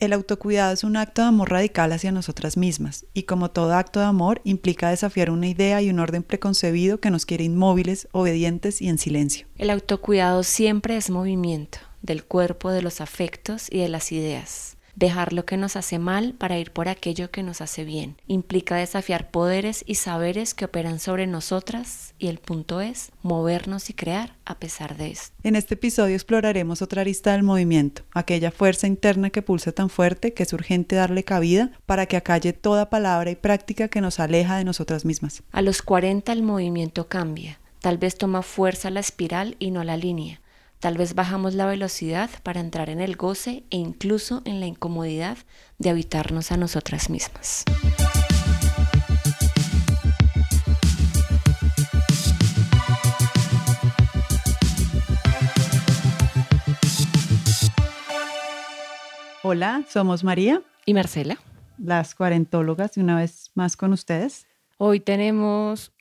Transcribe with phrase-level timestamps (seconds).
[0.00, 4.00] El autocuidado es un acto de amor radical hacia nosotras mismas y como todo acto
[4.00, 8.80] de amor implica desafiar una idea y un orden preconcebido que nos quiere inmóviles, obedientes
[8.80, 9.46] y en silencio.
[9.58, 14.78] El autocuidado siempre es movimiento del cuerpo, de los afectos y de las ideas.
[14.96, 18.16] Dejar lo que nos hace mal para ir por aquello que nos hace bien.
[18.26, 23.94] Implica desafiar poderes y saberes que operan sobre nosotras y el punto es movernos y
[23.94, 25.34] crear a pesar de esto.
[25.42, 30.32] En este episodio exploraremos otra arista del movimiento, aquella fuerza interna que pulsa tan fuerte
[30.32, 34.56] que es urgente darle cabida para que acalle toda palabra y práctica que nos aleja
[34.56, 35.42] de nosotras mismas.
[35.52, 37.58] A los 40 el movimiento cambia.
[37.80, 40.39] Tal vez toma fuerza la espiral y no la línea.
[40.80, 45.36] Tal vez bajamos la velocidad para entrar en el goce e incluso en la incomodidad
[45.76, 47.66] de habitarnos a nosotras mismas.
[59.42, 61.36] Hola, somos María y Marcela,
[61.76, 64.46] las cuarentólogas, y una vez más con ustedes.
[64.78, 65.92] Hoy tenemos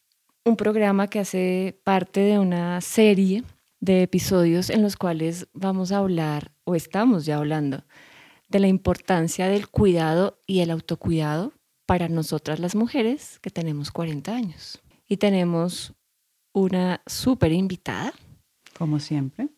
[0.46, 3.44] un programa que hace parte de una serie
[3.80, 7.86] de episodios en los cuales vamos a hablar, o estamos ya hablando,
[8.48, 11.54] de la importancia del cuidado y el autocuidado
[11.86, 14.82] para nosotras las mujeres que tenemos 40 años.
[15.08, 15.94] Y tenemos
[16.54, 18.14] una súper invitada.
[18.78, 19.50] Como siempre.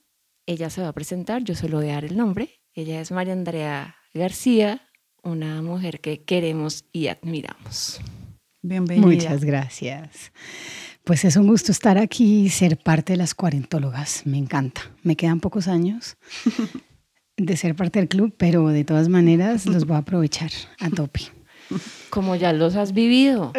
[0.45, 2.61] Ella se va a presentar, yo solo voy a dar el nombre.
[2.73, 4.87] Ella es María Andrea García,
[5.23, 8.01] una mujer que queremos y admiramos.
[8.61, 9.07] Bienvenida.
[9.07, 10.31] Muchas gracias.
[11.03, 14.25] Pues es un gusto estar aquí y ser parte de las cuarentólogas.
[14.25, 14.81] Me encanta.
[15.01, 16.15] Me quedan pocos años
[17.37, 21.21] de ser parte del club, pero de todas maneras los voy a aprovechar a tope.
[22.09, 23.53] Como ya los has vivido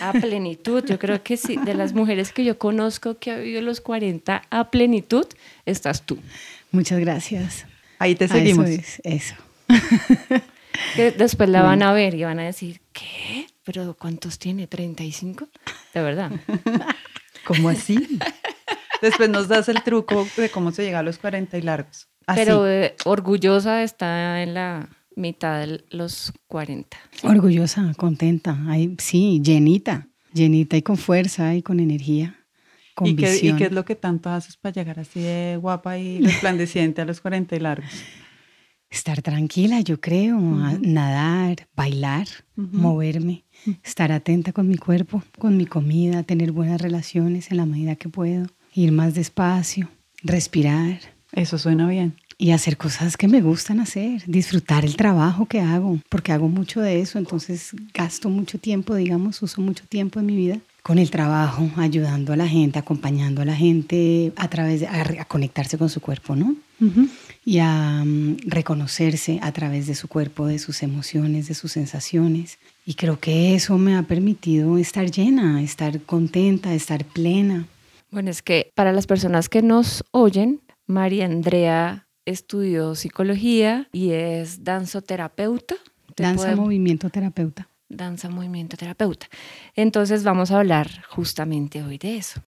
[0.00, 0.84] a plenitud.
[0.84, 4.42] Yo creo que sí, de las mujeres que yo conozco que ha vivido los 40
[4.50, 5.26] a plenitud,
[5.64, 6.18] estás tú.
[6.72, 7.30] Muchas graras.
[7.98, 8.68] Ahí te seguimos.
[8.68, 9.34] eso es, eso.
[10.96, 13.46] Que después la van a ver y van a decir, ¿qué?
[13.64, 14.68] ¿Pero cuántos tiene?
[14.68, 15.48] ¿35?
[15.94, 16.32] De verdad.
[17.44, 18.18] ¿Cómo así?
[19.00, 22.08] Después nos das el truco de cómo se llega a los 40 y largos.
[22.34, 26.96] Pero eh, orgullosa está en la mitad de los 40.
[27.24, 32.38] Orgullosa, contenta, ahí, sí, llenita, llenita y con fuerza y con energía.
[32.94, 33.40] Con ¿Y, visión.
[33.40, 37.02] Qué, ¿Y qué es lo que tanto haces para llegar así de guapa y resplandeciente
[37.02, 37.90] a los 40 y largos?
[38.92, 43.42] Estar tranquila, yo creo, nadar, bailar, moverme,
[43.82, 48.10] estar atenta con mi cuerpo, con mi comida, tener buenas relaciones en la medida que
[48.10, 49.88] puedo, ir más despacio,
[50.22, 51.00] respirar.
[51.32, 52.16] Eso suena bien.
[52.36, 56.82] Y hacer cosas que me gustan hacer, disfrutar el trabajo que hago, porque hago mucho
[56.82, 61.10] de eso, entonces gasto mucho tiempo, digamos, uso mucho tiempo en mi vida con el
[61.10, 65.88] trabajo, ayudando a la gente, acompañando a la gente a través de a, conectarse con
[65.88, 66.56] su cuerpo, ¿no?
[67.44, 72.58] Y a um, reconocerse a través de su cuerpo, de sus emociones, de sus sensaciones.
[72.86, 77.66] Y creo que eso me ha permitido estar llena, estar contenta, estar plena.
[78.10, 84.62] Bueno, es que para las personas que nos oyen, María Andrea estudió psicología y es
[84.62, 85.76] danzoterapeuta.
[86.16, 89.28] Danza, movimiento, terapeuta danza, movimiento, terapeuta.
[89.74, 92.42] Entonces vamos a hablar justamente hoy de eso.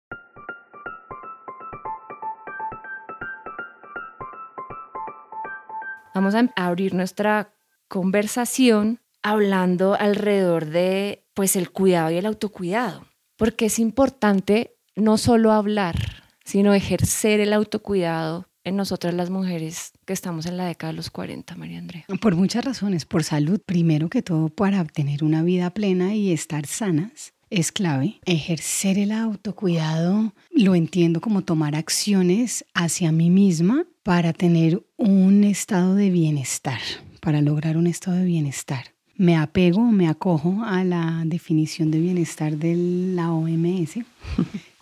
[6.14, 7.52] Vamos a abrir nuestra
[7.88, 13.04] conversación hablando alrededor de pues el cuidado y el autocuidado,
[13.36, 15.96] porque es importante no solo hablar,
[16.44, 21.10] sino ejercer el autocuidado en nosotras las mujeres que estamos en la década de los
[21.10, 22.04] 40, María Andrea?
[22.20, 23.04] Por muchas razones.
[23.04, 27.33] Por salud, primero que todo, para obtener una vida plena y estar sanas.
[27.54, 28.18] Es clave.
[28.26, 35.94] Ejercer el autocuidado lo entiendo como tomar acciones hacia mí misma para tener un estado
[35.94, 36.80] de bienestar,
[37.20, 38.86] para lograr un estado de bienestar.
[39.14, 42.74] Me apego, me acojo a la definición de bienestar de
[43.14, 44.00] la OMS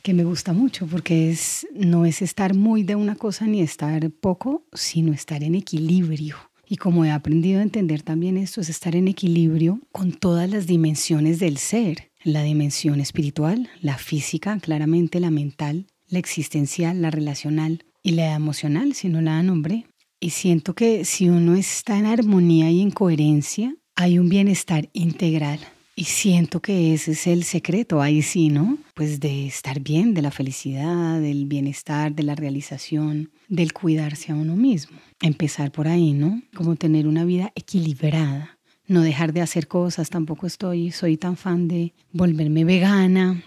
[0.03, 4.11] que me gusta mucho porque es, no es estar muy de una cosa ni estar
[4.13, 6.37] poco, sino estar en equilibrio.
[6.67, 10.67] Y como he aprendido a entender también esto, es estar en equilibrio con todas las
[10.67, 12.12] dimensiones del ser.
[12.25, 18.95] La dimensión espiritual, la física, claramente la mental, la existencial, la relacional y la emocional,
[18.95, 19.87] si no la da nombre.
[20.21, 25.61] Y siento que si uno está en armonía y en coherencia, hay un bienestar integral
[25.95, 28.79] y siento que ese es el secreto, ahí sí, ¿no?
[28.95, 34.35] Pues de estar bien, de la felicidad, del bienestar, de la realización, del cuidarse a
[34.35, 34.99] uno mismo.
[35.21, 36.41] Empezar por ahí, ¿no?
[36.55, 38.59] Como tener una vida equilibrada.
[38.93, 43.43] No dejar de hacer cosas, tampoco estoy, soy tan fan de volverme vegana,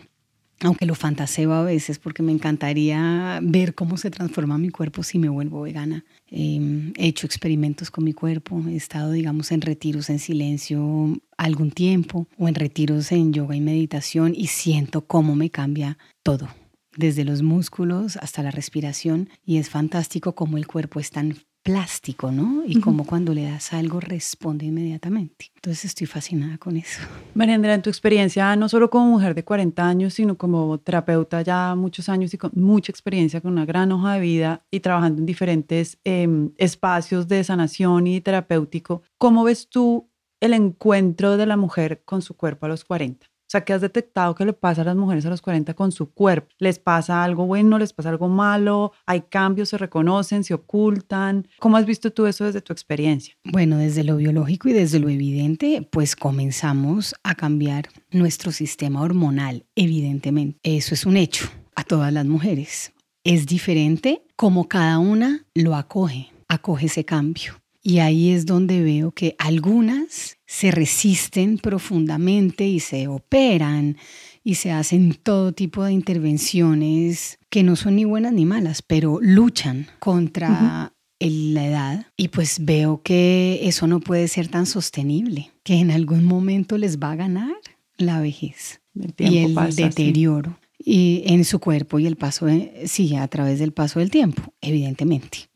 [0.61, 5.19] aunque lo fantaseo a veces porque me encantaría ver cómo se transforma mi cuerpo si
[5.19, 6.03] me vuelvo vegana.
[6.31, 11.69] Em, he hecho experimentos con mi cuerpo, he estado, digamos, en retiros en silencio algún
[11.69, 16.49] tiempo o en retiros en yoga y meditación y siento cómo me cambia todo,
[16.97, 22.31] desde los músculos hasta la respiración y es fantástico cómo el cuerpo es tan plástico,
[22.31, 22.61] ¿no?
[22.63, 25.51] Y como cuando le das algo responde inmediatamente.
[25.55, 27.01] Entonces estoy fascinada con eso.
[27.33, 31.41] María Andrea, en tu experiencia, no solo como mujer de 40 años, sino como terapeuta
[31.41, 35.21] ya muchos años y con mucha experiencia, con una gran hoja de vida y trabajando
[35.21, 40.07] en diferentes em, espacios de sanación y terapéutico, ¿cómo ves tú
[40.41, 43.25] el encuentro de la mujer con su cuerpo a los 40?
[43.55, 46.11] Sea, ¿qué has detectado que le pasa a las mujeres a los 40 con su
[46.11, 46.53] cuerpo?
[46.59, 47.79] ¿Les pasa algo bueno?
[47.79, 48.91] ¿Les pasa algo malo?
[49.05, 49.69] ¿Hay cambios?
[49.69, 50.43] ¿Se reconocen?
[50.43, 51.47] ¿Se ocultan?
[51.59, 53.37] ¿Cómo has visto tú eso desde tu experiencia?
[53.45, 59.65] Bueno, desde lo biológico y desde lo evidente, pues comenzamos a cambiar nuestro sistema hormonal,
[59.77, 60.59] evidentemente.
[60.61, 61.47] Eso es un hecho
[61.77, 62.91] a todas las mujeres.
[63.23, 67.53] Es diferente como cada una lo acoge, acoge ese cambio.
[67.87, 73.97] Y ahí es donde veo que algunas se resisten profundamente y se operan
[74.43, 79.19] y se hacen todo tipo de intervenciones que no son ni buenas ni malas, pero
[79.21, 82.07] luchan contra la edad.
[82.17, 86.97] Y pues veo que eso no puede ser tan sostenible, que en algún momento les
[86.97, 87.53] va a ganar
[87.97, 88.81] la vejez
[89.19, 93.73] y el deterioro y en su cuerpo y el paso, de, sí, a través del
[93.73, 95.49] paso del tiempo, evidentemente.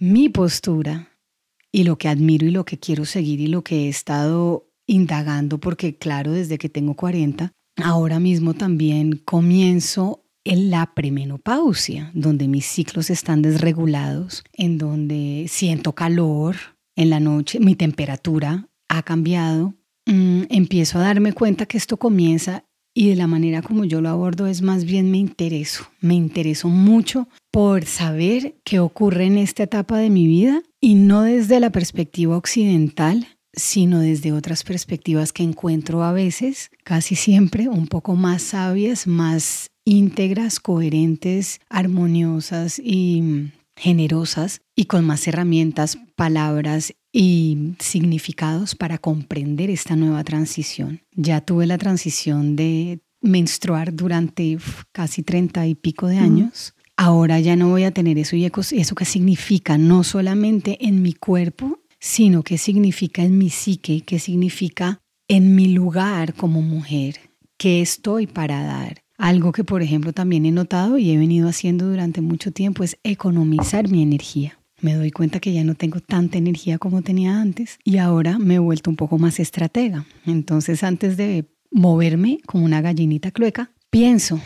[0.00, 1.12] Mi postura
[1.76, 5.58] y lo que admiro y lo que quiero seguir y lo que he estado indagando,
[5.58, 12.64] porque claro, desde que tengo 40, ahora mismo también comienzo en la premenopausia, donde mis
[12.64, 16.56] ciclos están desregulados, en donde siento calor
[16.96, 19.74] en la noche, mi temperatura ha cambiado.
[20.06, 22.64] Mm, empiezo a darme cuenta que esto comienza
[22.96, 26.70] y de la manera como yo lo abordo es más bien me intereso, me intereso
[26.70, 31.70] mucho por saber qué ocurre en esta etapa de mi vida y no desde la
[31.70, 38.40] perspectiva occidental, sino desde otras perspectivas que encuentro a veces, casi siempre, un poco más
[38.40, 48.98] sabias, más íntegras, coherentes, armoniosas y generosas y con más herramientas, palabras y significados para
[48.98, 51.00] comprender esta nueva transición.
[51.12, 54.58] Ya tuve la transición de menstruar durante
[54.92, 56.74] casi treinta y pico de años.
[56.94, 61.14] Ahora ya no voy a tener eso y eso qué significa no solamente en mi
[61.14, 67.80] cuerpo, sino qué significa en mi psique, qué significa en mi lugar como mujer, qué
[67.80, 69.00] estoy para dar.
[69.16, 72.98] Algo que, por ejemplo, también he notado y he venido haciendo durante mucho tiempo es
[73.02, 77.78] economizar mi energía me doy cuenta que ya no tengo tanta energía como tenía antes
[77.84, 80.06] y ahora me he vuelto un poco más estratega.
[80.26, 84.40] Entonces antes de moverme como una gallinita clueca, pienso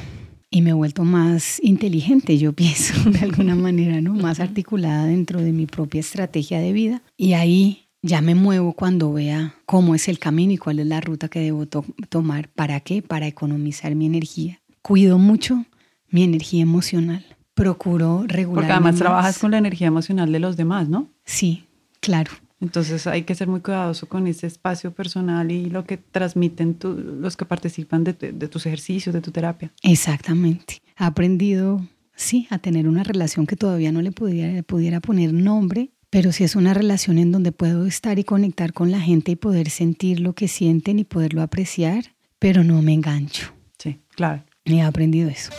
[0.50, 4.15] y me he vuelto más inteligente, yo pienso de alguna manera, ¿no?
[4.15, 9.12] Más articulada dentro de mi propia estrategia de vida y ahí ya me muevo cuando
[9.12, 12.49] vea cómo es el camino y cuál es la ruta que debo tomar.
[12.49, 13.03] ¿Para qué?
[13.03, 14.62] Para economizar mi energía.
[14.81, 15.67] Cuido mucho
[16.09, 18.62] mi energía emocional procuro regular.
[18.64, 21.08] Porque además trabajas con la energía emocional de los demás, ¿no?
[21.25, 21.64] Sí,
[22.00, 22.32] claro.
[22.61, 27.37] Entonces hay que ser muy cuidadoso con ese espacio personal y lo que transmiten los
[27.37, 29.73] que participan de, tus ejercicios, de tu terapia.
[29.82, 30.82] Exactamente.
[30.99, 35.91] He aprendido, sí, a tener una relación que todavía no le pudiera, pudiera poner nombre,
[36.11, 39.37] pero sí es una relación en donde puedo estar y conectar con la gente y
[39.37, 43.54] poder sentir lo que sienten y poderlo apreciar, pero no me engancho.
[43.78, 44.45] Sí, claro.
[44.66, 45.50] He aprendido eso.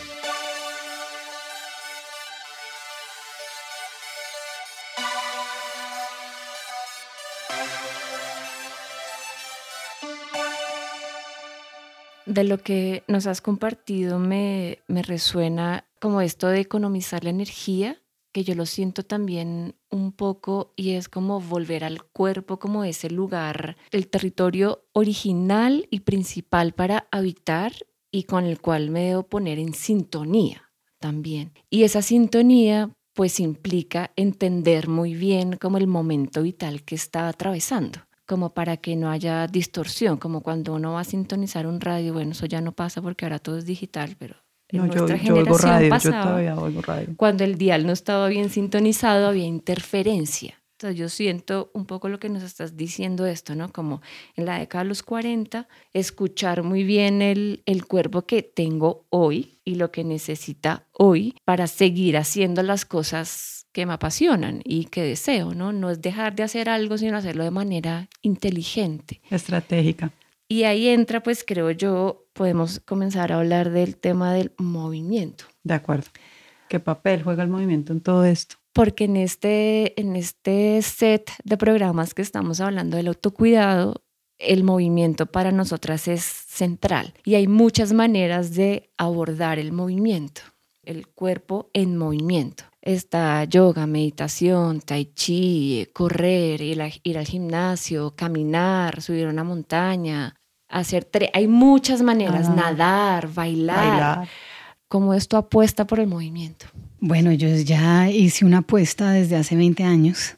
[12.33, 18.01] De lo que nos has compartido me, me resuena como esto de economizar la energía,
[18.31, 23.09] que yo lo siento también un poco y es como volver al cuerpo como ese
[23.09, 27.73] lugar, el territorio original y principal para habitar
[28.11, 31.51] y con el cual me debo poner en sintonía también.
[31.69, 37.99] Y esa sintonía pues implica entender muy bien como el momento vital que está atravesando
[38.31, 42.31] como para que no haya distorsión, como cuando uno va a sintonizar un radio, bueno,
[42.31, 44.37] eso ya no pasa porque ahora todo es digital, pero
[44.69, 46.29] en nuestra generación pasaba,
[47.17, 50.63] cuando el dial no estaba bien sintonizado, había interferencia.
[50.77, 53.69] Entonces yo siento un poco lo que nos estás diciendo esto, ¿no?
[53.73, 54.01] Como
[54.37, 59.59] en la década de los 40, escuchar muy bien el, el cuerpo que tengo hoy
[59.65, 65.03] y lo que necesita hoy para seguir haciendo las cosas que me apasionan y que
[65.03, 65.71] deseo, ¿no?
[65.71, 69.21] No es dejar de hacer algo, sino hacerlo de manera inteligente.
[69.29, 70.11] Estratégica.
[70.47, 75.45] Y ahí entra, pues creo yo, podemos comenzar a hablar del tema del movimiento.
[75.63, 76.07] De acuerdo.
[76.67, 78.55] ¿Qué papel juega el movimiento en todo esto?
[78.73, 84.03] Porque en este, en este set de programas que estamos hablando del autocuidado,
[84.41, 90.41] el movimiento para nosotras es central y hay muchas maneras de abordar el movimiento,
[90.83, 92.63] el cuerpo en movimiento.
[92.81, 96.81] Está yoga, meditación, tai chi, correr, ir,
[97.17, 100.35] al gimnasio, caminar, subir a una montaña,
[100.67, 104.27] hacer hay muchas maneras, nadar, bailar.
[104.87, 106.65] ¿Cómo esto apuesta por el movimiento?
[106.99, 110.35] Bueno, yo ya hice una apuesta desde hace 20 años.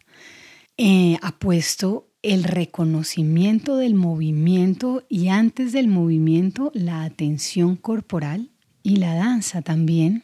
[0.78, 9.14] Eh, apuesto el reconocimiento del movimiento y antes del movimiento la atención corporal y la
[9.14, 10.24] danza también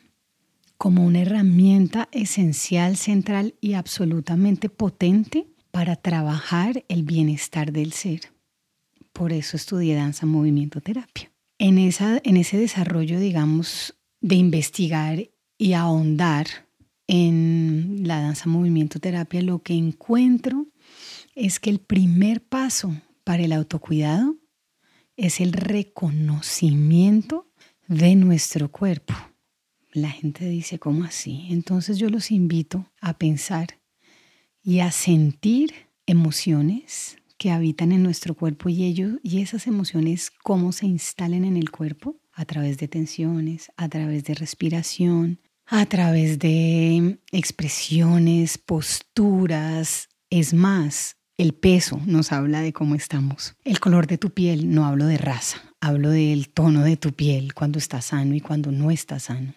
[0.79, 8.31] como una herramienta esencial, central y absolutamente potente para trabajar el bienestar del ser.
[9.11, 11.33] Por eso estudié danza, movimiento, terapia.
[11.57, 16.47] En, esa, en ese desarrollo, digamos, de investigar y ahondar
[17.07, 20.67] en la danza, movimiento, terapia, lo que encuentro
[21.35, 22.95] es que el primer paso
[23.25, 24.37] para el autocuidado
[25.17, 27.51] es el reconocimiento
[27.89, 29.13] de nuestro cuerpo.
[29.91, 31.47] La gente dice, ¿cómo así?
[31.49, 33.79] Entonces yo los invito a pensar
[34.61, 35.73] y a sentir
[36.05, 41.57] emociones que habitan en nuestro cuerpo y ellos y esas emociones cómo se instalen en
[41.57, 50.09] el cuerpo a través de tensiones, a través de respiración, a través de expresiones, posturas.
[50.29, 53.55] Es más, el peso nos habla de cómo estamos.
[53.63, 57.53] El color de tu piel, no hablo de raza, hablo del tono de tu piel
[57.53, 59.53] cuando está sano y cuando no está sano.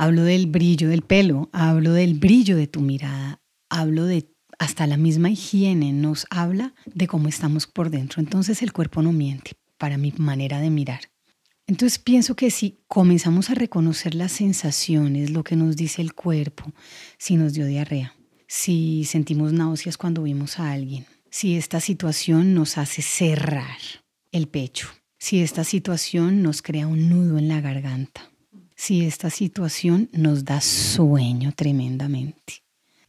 [0.00, 4.96] Hablo del brillo del pelo, hablo del brillo de tu mirada, hablo de hasta la
[4.96, 8.22] misma higiene nos habla de cómo estamos por dentro.
[8.22, 11.00] Entonces el cuerpo no miente para mi manera de mirar.
[11.66, 16.72] Entonces pienso que si comenzamos a reconocer las sensaciones, lo que nos dice el cuerpo,
[17.18, 18.14] si nos dio diarrea,
[18.46, 23.76] si sentimos náuseas cuando vimos a alguien, si esta situación nos hace cerrar
[24.32, 24.88] el pecho,
[25.18, 28.30] si esta situación nos crea un nudo en la garganta,
[28.80, 32.62] si esta situación nos da sueño tremendamente.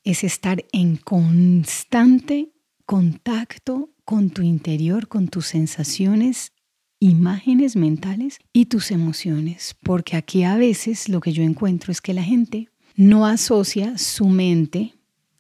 [0.04, 2.52] Es estar en constante
[2.86, 6.52] contacto con tu interior, con tus sensaciones,
[7.00, 12.14] imágenes mentales y tus emociones, porque aquí a veces lo que yo encuentro es que
[12.14, 14.96] la gente no asocia su mente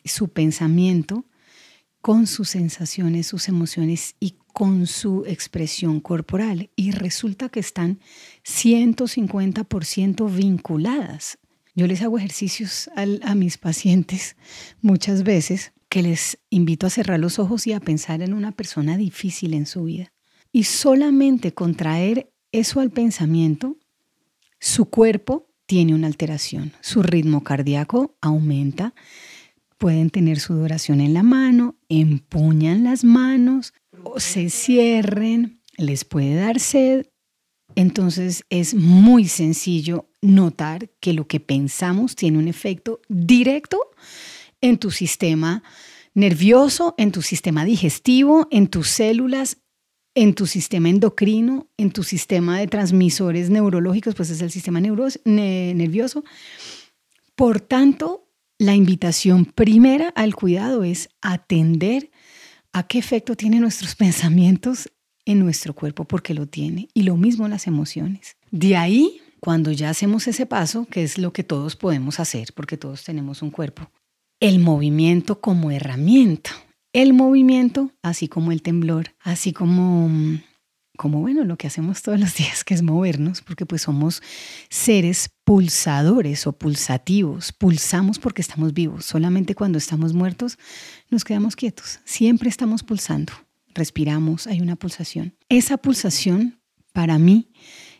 [0.06, 1.26] su pensamiento
[2.00, 6.70] con sus sensaciones, sus emociones y con su expresión corporal.
[6.76, 8.00] Y resulta que están
[8.46, 11.38] 150% vinculadas.
[11.76, 14.36] Yo les hago ejercicios a mis pacientes
[14.82, 18.98] muchas veces que les invito a cerrar los ojos y a pensar en una persona
[18.98, 20.14] difícil en su vida.
[20.52, 23.78] Y solamente contraer eso al pensamiento,
[24.60, 28.94] su cuerpo tiene una alteración, su ritmo cardíaco aumenta,
[29.78, 33.74] pueden tener sudoración en la mano, empuñan las manos
[34.18, 37.08] se cierren, les puede dar sed.
[37.76, 43.80] Entonces es muy sencillo notar que lo que pensamos tiene un efecto directo
[44.60, 45.64] en tu sistema
[46.14, 49.58] nervioso, en tu sistema digestivo, en tus células,
[50.14, 56.26] en tu sistema endocrino, en tu sistema de transmisores neurológicos, pues es el sistema nervioso.
[57.36, 58.28] Por tanto,
[58.58, 62.12] la invitación primera al cuidado es atender
[62.74, 64.90] a qué efecto tienen nuestros pensamientos
[65.26, 66.90] en nuestro cuerpo, porque lo tiene.
[66.94, 68.38] Y lo mismo las emociones.
[68.50, 72.78] De ahí, cuando ya hacemos ese paso, que es lo que todos podemos hacer, porque
[72.78, 73.90] todos tenemos un cuerpo,
[74.40, 76.52] el movimiento como herramienta.
[76.94, 80.42] El movimiento, así como el temblor, así como mm,
[81.02, 84.22] como bueno, lo que hacemos todos los días, que es movernos, porque pues somos
[84.70, 90.60] seres pulsadores o pulsativos, pulsamos porque estamos vivos, solamente cuando estamos muertos
[91.10, 93.34] nos quedamos quietos, siempre estamos pulsando,
[93.74, 95.34] respiramos, hay una pulsación.
[95.50, 96.62] Esa pulsación
[96.94, 97.52] para mí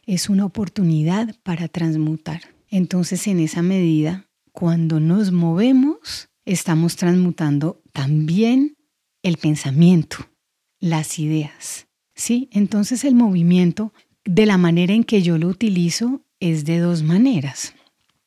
[0.06, 2.54] es una oportunidad para transmutar.
[2.70, 8.78] Entonces, en esa medida, cuando nos movemos, estamos transmutando también
[9.24, 10.18] el pensamiento,
[10.80, 11.88] las ideas.
[12.22, 12.48] ¿Sí?
[12.52, 17.74] Entonces el movimiento, de la manera en que yo lo utilizo, es de dos maneras.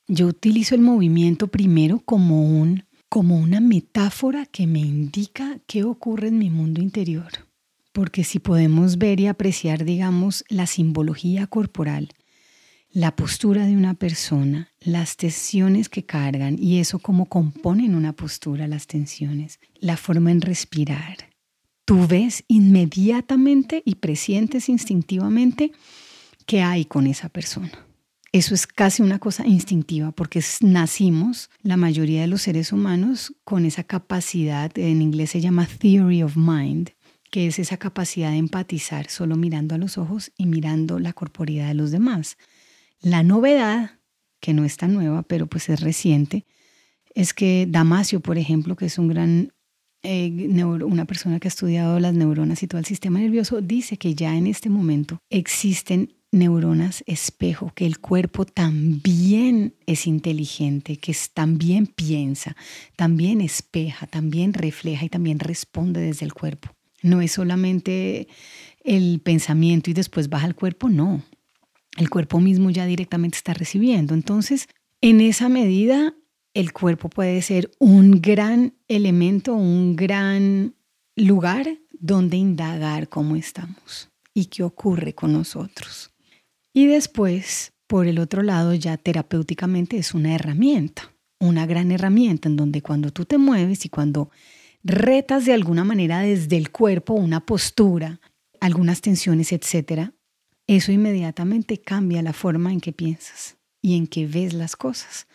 [0.08, 6.28] Yo utilizo el movimiento primero como, un, como una metáfora que me indica qué ocurre
[6.28, 7.28] en mi mundo interior.
[7.92, 12.08] Porque si podemos ver y apreciar, digamos, la simbología corporal,
[12.90, 18.66] la postura de una persona, las tensiones que cargan y eso como componen una postura,
[18.66, 21.33] las tensiones, la forma en respirar,
[21.84, 25.72] tú ves inmediatamente y presientes instintivamente
[26.46, 27.72] qué hay con esa persona.
[28.32, 33.64] Eso es casi una cosa instintiva porque nacimos, la mayoría de los seres humanos, con
[33.64, 36.90] esa capacidad, en inglés se llama theory of mind,
[37.30, 41.68] que es esa capacidad de empatizar solo mirando a los ojos y mirando la corporidad
[41.68, 42.36] de los demás.
[43.00, 44.00] La novedad,
[44.40, 46.44] que no es tan nueva, pero pues es reciente,
[47.14, 49.52] es que Damasio, por ejemplo, que es un gran
[50.04, 50.30] eh,
[50.84, 54.36] una persona que ha estudiado las neuronas y todo el sistema nervioso, dice que ya
[54.36, 62.56] en este momento existen neuronas espejo, que el cuerpo también es inteligente, que también piensa,
[62.96, 66.68] también espeja, también refleja y también responde desde el cuerpo.
[67.02, 68.28] No es solamente
[68.82, 71.22] el pensamiento y después baja al cuerpo, no.
[71.96, 74.14] El cuerpo mismo ya directamente está recibiendo.
[74.14, 74.68] Entonces,
[75.00, 76.14] en esa medida,
[76.54, 80.74] el cuerpo puede ser un gran elemento, un gran
[81.16, 86.12] lugar donde indagar cómo estamos y qué ocurre con nosotros.
[86.72, 92.56] Y después, por el otro lado, ya terapéuticamente es una herramienta, una gran herramienta en
[92.56, 94.30] donde cuando tú te mueves y cuando
[94.82, 98.20] retas de alguna manera desde el cuerpo una postura,
[98.60, 100.14] algunas tensiones, etcétera,
[100.66, 105.26] eso inmediatamente cambia la forma en que piensas y en que ves las cosas.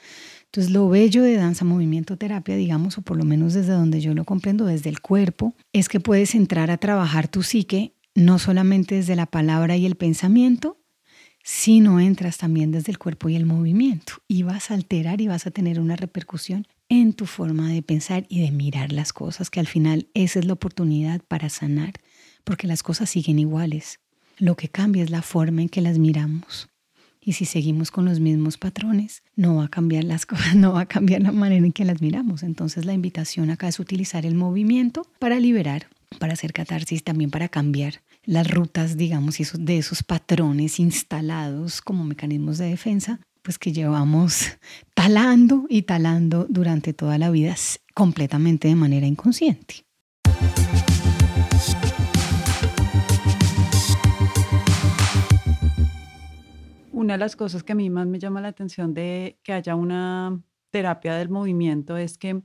[0.50, 4.16] Entonces, lo bello de danza, movimiento, terapia, digamos, o por lo menos desde donde yo
[4.16, 8.96] lo comprendo, desde el cuerpo, es que puedes entrar a trabajar tu psique no solamente
[8.96, 10.78] desde la palabra y el pensamiento,
[11.44, 15.46] sino entras también desde el cuerpo y el movimiento y vas a alterar y vas
[15.46, 19.60] a tener una repercusión en tu forma de pensar y de mirar las cosas, que
[19.60, 21.94] al final esa es la oportunidad para sanar,
[22.44, 24.00] porque las cosas siguen iguales.
[24.40, 26.70] Lo que cambia es la forma en que las miramos.
[27.30, 30.82] Y si seguimos con los mismos patrones, no va a cambiar las cosas, no va
[30.82, 32.42] a cambiar la manera en que las miramos.
[32.42, 37.48] Entonces la invitación acá es utilizar el movimiento para liberar, para hacer catarsis, también para
[37.48, 44.58] cambiar las rutas, digamos, de esos patrones instalados como mecanismos de defensa, pues que llevamos
[44.96, 47.56] talando y talando durante toda la vida
[47.94, 49.86] completamente de manera inconsciente.
[57.00, 59.74] Una de las cosas que a mí más me llama la atención de que haya
[59.74, 60.38] una
[60.70, 62.42] terapia del movimiento es que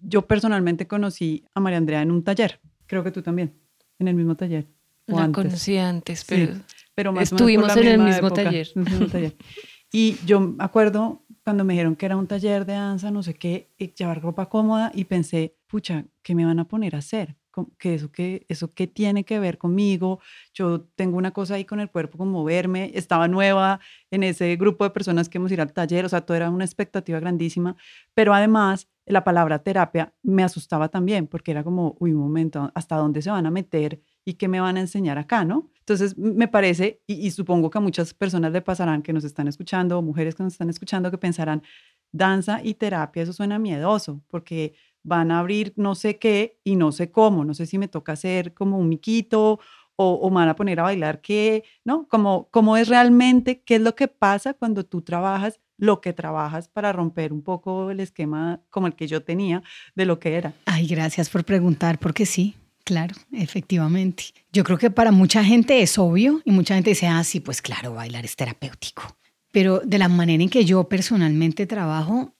[0.00, 3.52] yo personalmente conocí a María Andrea en un taller, creo que tú también,
[3.98, 4.66] en el mismo taller.
[5.06, 6.54] La conocí antes, pero,
[6.94, 8.72] pero más estuvimos en el mismo taller.
[9.92, 13.34] Y yo me acuerdo cuando me dijeron que era un taller de danza, no sé
[13.34, 17.36] qué, llevar ropa cómoda y pensé, pucha, ¿qué me van a poner a hacer?
[17.78, 20.20] Que eso que eso qué tiene que ver conmigo.
[20.52, 24.84] Yo tengo una cosa ahí con el cuerpo como verme, estaba nueva en ese grupo
[24.84, 27.76] de personas que hemos ido al taller, o sea, todo era una expectativa grandísima,
[28.14, 32.96] pero además la palabra terapia me asustaba también porque era como, uy, un momento, ¿hasta
[32.96, 35.70] dónde se van a meter y qué me van a enseñar acá, no?
[35.80, 39.48] Entonces, me parece, y, y supongo que a muchas personas le pasarán que nos están
[39.48, 41.62] escuchando, mujeres que nos están escuchando, que pensarán,
[42.10, 46.90] danza y terapia, eso suena miedoso, porque van a abrir no sé qué y no
[46.90, 49.60] sé cómo, no sé si me toca hacer como un miquito
[49.96, 52.08] o, o me van a poner a bailar qué, ¿no?
[52.08, 56.68] Como, cómo es realmente, qué es lo que pasa cuando tú trabajas lo que trabajas
[56.68, 59.62] para romper un poco el esquema como el que yo tenía
[59.94, 60.54] de lo que era.
[60.66, 64.24] Ay, gracias por preguntar, porque sí, Claro, efectivamente.
[64.52, 67.62] Yo creo que para mucha gente es obvio y mucha gente dice, ah, sí, pues
[67.62, 69.16] claro, bailar es terapéutico.
[69.50, 72.33] Pero de la manera en que yo personalmente trabajo,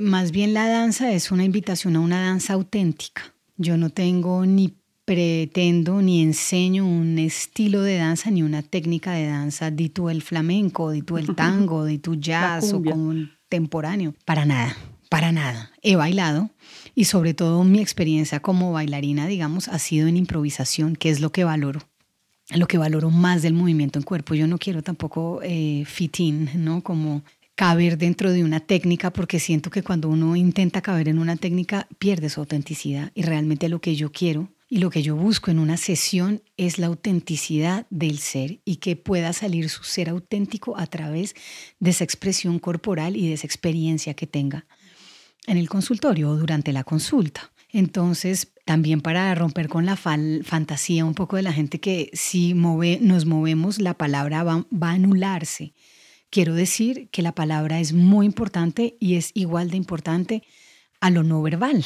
[0.00, 3.34] más bien la danza es una invitación a una danza auténtica.
[3.56, 9.26] Yo no tengo ni pretendo ni enseño un estilo de danza ni una técnica de
[9.26, 14.14] danza, di tú el flamenco, di tú el tango, di tú jazz o contemporáneo.
[14.24, 14.76] Para nada,
[15.10, 15.70] para nada.
[15.82, 16.50] He bailado
[16.94, 21.30] y sobre todo mi experiencia como bailarina, digamos, ha sido en improvisación, que es lo
[21.30, 21.80] que valoro
[22.50, 24.34] lo que valoro más del movimiento en cuerpo.
[24.34, 26.82] Yo no quiero tampoco eh, fit in, ¿no?
[26.82, 27.22] Como
[27.54, 31.86] caber dentro de una técnica porque siento que cuando uno intenta caber en una técnica
[31.98, 35.60] pierde su autenticidad y realmente lo que yo quiero y lo que yo busco en
[35.60, 40.86] una sesión es la autenticidad del ser y que pueda salir su ser auténtico a
[40.86, 41.34] través
[41.78, 44.66] de esa expresión corporal y de esa experiencia que tenga
[45.46, 47.52] en el consultorio o durante la consulta.
[47.70, 53.26] Entonces, también para romper con la fantasía un poco de la gente que si nos
[53.26, 55.74] movemos, la palabra va a anularse
[56.34, 60.42] Quiero decir que la palabra es muy importante y es igual de importante
[61.00, 61.84] a lo no verbal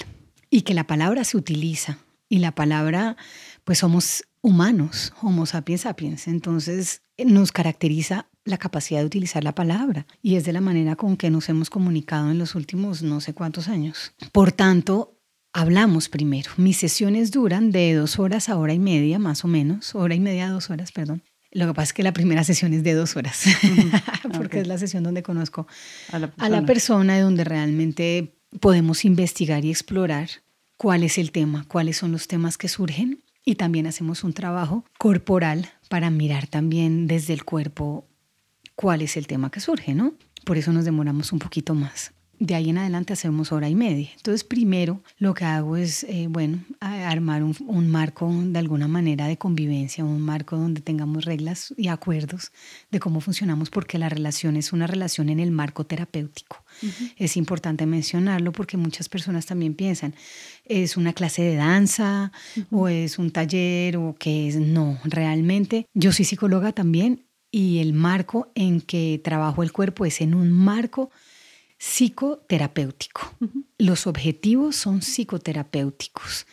[0.49, 1.99] y que la palabra se utiliza
[2.31, 3.19] y la palabra,
[3.65, 10.07] pues somos humanos, homo sapiens sapiens, entonces nos caracteriza la capacidad de utilizar la palabra
[10.23, 13.35] y es de la manera con que nos hemos comunicado en los últimos no sé
[13.35, 14.15] cuántos años.
[14.33, 15.21] Por tanto,
[15.53, 16.53] hablamos primero.
[16.57, 20.21] Mis sesiones duran de dos horas a hora y media, más o menos, hora y
[20.21, 21.23] media, dos horas, perdón.
[21.51, 23.45] Lo que pasa es que la primera sesión es de dos horas,
[24.37, 25.67] porque es la sesión donde conozco
[26.13, 30.29] a la, a la persona, y donde realmente podemos investigar y explorar
[30.77, 33.23] cuál es el tema, cuáles son los temas que surgen.
[33.45, 38.07] Y también hacemos un trabajo corporal para mirar también desde el cuerpo
[38.77, 40.15] cuál es el tema que surge, ¿no?
[40.45, 44.09] Por eso nos demoramos un poquito más de ahí en adelante hacemos hora y media.
[44.17, 49.37] Entonces, primero lo que hago es, eh, bueno, armar un, marco de alguna manera de
[49.37, 52.53] convivencia, un marco donde tengamos reglas y acuerdos
[52.91, 56.65] de cómo funcionamos, porque la relación es una relación en el marco terapéutico.
[57.17, 60.15] Es importante mencionarlo porque muchas personas también piensan,
[60.65, 62.31] es una clase de danza
[62.71, 64.57] o es un taller o qué es.
[64.57, 70.21] No, realmente yo soy psicóloga también y el marco en que trabajo el cuerpo es
[70.21, 71.11] en un marco
[71.79, 73.35] psicoterapéutico.
[73.79, 76.47] Los objetivos son psicoterapéuticos.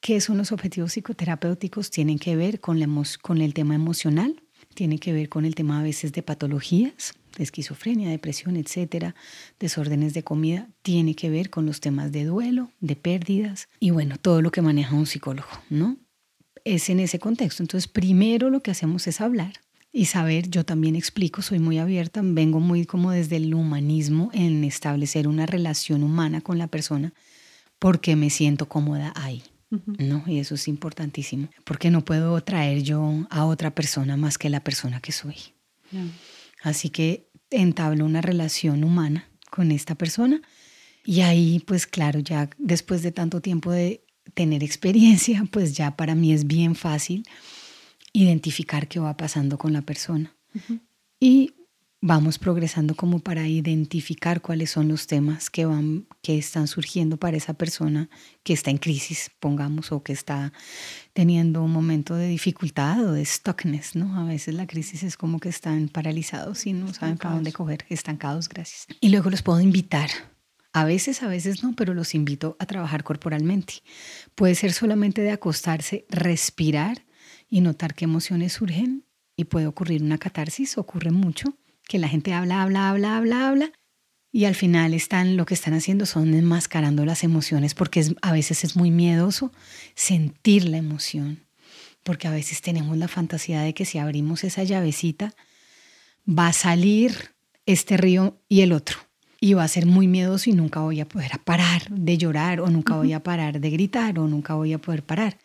[0.00, 1.90] ¿Qué son los objetivos psicoterapéuticos?
[1.90, 2.80] Tienen que ver con,
[3.22, 4.42] con el tema emocional,
[4.74, 9.14] tienen que ver con el tema a veces de patologías, de esquizofrenia, depresión, etcétera,
[9.60, 14.18] desórdenes de comida, tiene que ver con los temas de duelo, de pérdidas y bueno,
[14.18, 15.96] todo lo que maneja un psicólogo, ¿no?
[16.64, 17.62] Es en ese contexto.
[17.62, 19.54] Entonces, primero lo que hacemos es hablar
[19.92, 24.64] y saber, yo también explico, soy muy abierta, vengo muy como desde el humanismo en
[24.64, 27.12] establecer una relación humana con la persona
[27.78, 29.42] porque me siento cómoda ahí.
[29.98, 30.22] ¿no?
[30.26, 34.62] Y eso es importantísimo, porque no puedo traer yo a otra persona más que la
[34.62, 35.36] persona que soy.
[36.62, 40.42] Así que entablo una relación humana con esta persona
[41.04, 46.14] y ahí, pues claro, ya después de tanto tiempo de tener experiencia, pues ya para
[46.14, 47.24] mí es bien fácil
[48.12, 50.34] identificar qué va pasando con la persona.
[51.18, 51.54] Y
[52.00, 57.36] vamos progresando como para identificar cuáles son los temas que van que están surgiendo para
[57.36, 58.10] esa persona
[58.42, 60.52] que está en crisis, pongamos, o que está
[61.12, 64.20] teniendo un momento de dificultad o de stuckness, ¿no?
[64.20, 67.84] A veces la crisis es como que están paralizados y no saben para dónde coger,
[67.88, 68.86] estancados, gracias.
[69.00, 70.10] Y luego los puedo invitar
[70.72, 73.74] a veces, a veces no, pero los invito a trabajar corporalmente.
[74.34, 77.04] Puede ser solamente de acostarse, respirar
[77.52, 79.04] y notar qué emociones surgen
[79.36, 81.54] y puede ocurrir una catarsis, ocurre mucho,
[81.86, 83.72] que la gente habla, habla, habla, habla, habla
[84.32, 88.32] y al final están lo que están haciendo son enmascarando las emociones porque es, a
[88.32, 89.52] veces es muy miedoso
[89.94, 91.44] sentir la emoción,
[92.02, 95.34] porque a veces tenemos la fantasía de que si abrimos esa llavecita
[96.26, 97.34] va a salir
[97.66, 98.96] este río y el otro
[99.40, 102.70] y va a ser muy miedoso y nunca voy a poder parar de llorar o
[102.70, 105.36] nunca voy a parar de gritar o nunca voy a poder parar.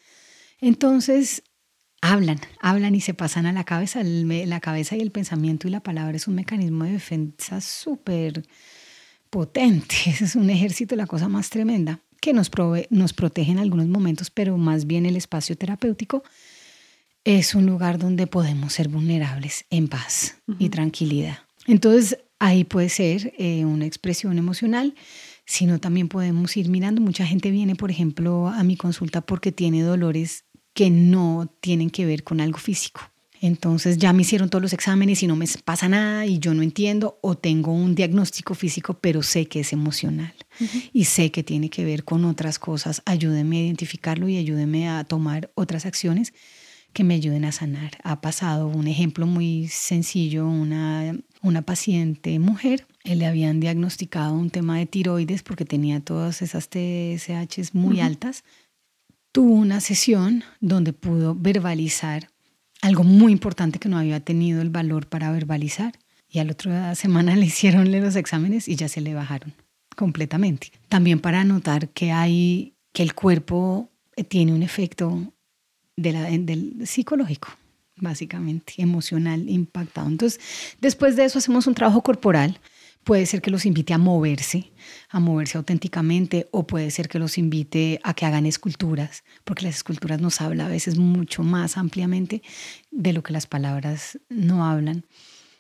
[0.62, 1.44] Entonces,
[2.02, 4.02] hablan, hablan y se pasan a la cabeza.
[4.04, 8.44] la cabeza y el pensamiento y la palabra es un mecanismo de defensa súper
[9.30, 9.96] potente.
[10.22, 12.52] Es un ejército, la cosa más tremenda, que nos,
[12.90, 16.24] nos protege en algunos momentos, pero más bien el espacio terapéutico
[17.24, 21.40] es un lugar donde podemos ser vulnerables en paz y tranquilidad.
[21.66, 24.96] Entonces, ahí puede ser eh, una expresión emocional,
[25.46, 27.02] sino también podemos ir mirando.
[27.02, 30.46] Mucha gente viene, por ejemplo, a mi consulta porque tiene dolores
[30.78, 33.02] que no tienen que ver con algo físico.
[33.42, 36.62] Entonces ya me hicieron todos los exámenes y no me pasa nada y yo no
[36.62, 40.36] entiendo o tengo un diagnóstico físico, pero sé que es emocional
[40.94, 43.02] y sé que tiene que ver con otras cosas.
[43.06, 46.32] Ayúdeme a identificarlo y ayúdeme a tomar otras acciones
[46.94, 47.98] que me ayuden a sanar.
[48.04, 54.78] Ha pasado un ejemplo muy sencillo, una, una paciente mujer, le habían diagnosticado un tema
[54.78, 58.44] de tiroides porque tenía todas esas TSHs muy altas
[59.38, 62.32] tuvo una sesión donde pudo verbalizar
[62.82, 65.94] algo muy importante que no había tenido el valor para verbalizar.
[66.28, 69.54] Y al otro semana le hicieron los exámenes y ya se le bajaron
[69.96, 70.72] completamente.
[70.90, 73.92] También para notar que hay que el cuerpo
[74.28, 75.32] tiene un efecto
[75.96, 77.50] de la, del psicológico,
[77.96, 80.08] básicamente, emocional, impactado.
[80.08, 80.40] Entonces,
[80.82, 82.60] después de eso hacemos un trabajo corporal
[83.08, 84.74] Puede ser que los invite a moverse,
[85.08, 89.78] a moverse auténticamente, o puede ser que los invite a que hagan esculturas, porque las
[89.78, 92.42] esculturas nos hablan a veces mucho más ampliamente
[92.92, 95.06] de lo que las palabras no hablan.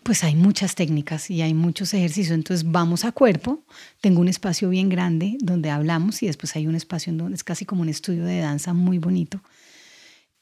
[0.03, 3.63] Pues hay muchas técnicas y hay muchos ejercicios, entonces vamos a cuerpo.
[4.01, 7.45] Tengo un espacio bien grande donde hablamos y después hay un espacio en donde es
[7.45, 9.41] casi como un estudio de danza muy bonito.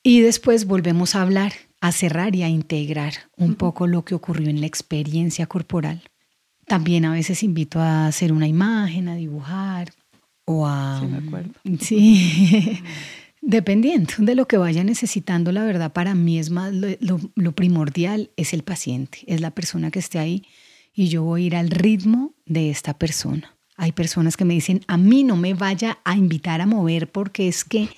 [0.02, 4.50] Y después volvemos a hablar, a cerrar y a integrar un poco lo que ocurrió
[4.50, 6.02] en la experiencia corporal
[6.65, 9.91] también a veces invito a hacer una imagen, a dibujar
[10.45, 10.99] o a...
[10.99, 11.51] Sí, me acuerdo.
[11.80, 12.80] Sí,
[13.41, 18.54] dependiendo de lo que vaya necesitando, la verdad para mí es más, lo, primordial es
[18.54, 20.43] el paciente, es la persona que esté ahí
[20.93, 24.82] y yo voy a ir al ritmo de esta persona, Hay personas que me dicen,
[24.88, 27.89] a mí no me vaya a invitar a mover porque es que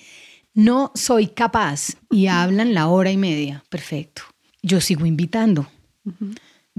[0.52, 3.62] no soy capaz y hablan la hora y media.
[3.70, 4.22] Perfecto.
[4.60, 5.68] Yo sigo invitando.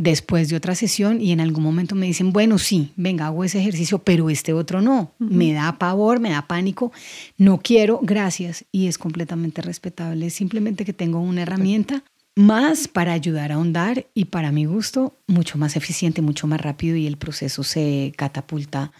[0.02, 3.60] Después de otra sesión y en algún momento me dicen, bueno, sí, venga, hago ese
[3.60, 5.12] ejercicio, pero este otro no.
[5.20, 6.94] Me da pavor, me da pánico,
[7.38, 8.64] no quiero, gracias.
[8.72, 10.30] Y es completamente respetable.
[10.30, 12.02] simplemente que tengo una herramienta
[12.38, 16.96] más para ayudar a ahondar y para mi gusto mucho más eficiente, mucho más rápido
[16.96, 18.94] y el proceso se catapulta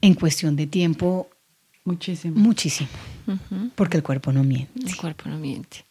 [0.00, 1.28] en cuestión de tiempo
[1.84, 2.40] muchísimo.
[2.40, 2.88] Muchísimo.
[3.74, 4.72] Porque el cuerpo no miente.
[4.86, 5.84] El cuerpo no miente.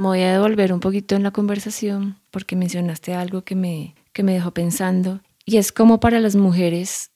[0.00, 4.22] Me voy a devolver un poquito en la conversación porque mencionaste algo que me, que
[4.22, 7.10] me dejó pensando y es como para las mujeres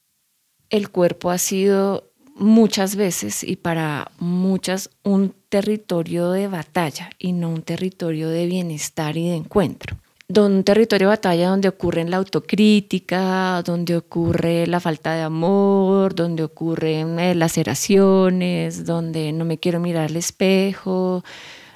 [0.69, 7.49] el cuerpo ha sido muchas veces y para muchas un territorio de batalla y no
[7.49, 9.97] un territorio de bienestar y de encuentro.
[10.29, 16.43] Un territorio de batalla donde ocurre la autocrítica, donde ocurre la falta de amor, donde
[16.43, 21.25] ocurren eh, laceraciones, donde no me quiero mirar al espejo,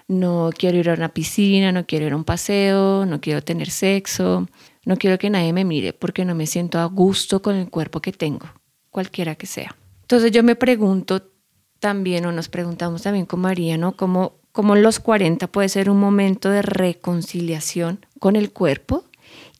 [0.08, 3.70] no quiero ir a una piscina, no quiero ir a un paseo, no quiero tener
[3.70, 4.48] sexo,
[4.84, 8.00] no quiero que nadie me mire porque no me siento a gusto con el cuerpo
[8.00, 8.46] que tengo,
[8.90, 9.76] cualquiera que sea.
[10.02, 11.30] Entonces yo me pregunto
[11.78, 13.92] también, o nos preguntamos también con María, ¿no?
[13.92, 19.04] ¿Cómo, cómo los 40 puede ser un momento de reconciliación con el cuerpo